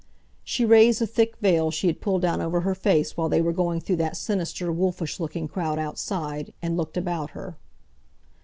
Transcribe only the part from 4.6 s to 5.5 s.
wolfish looking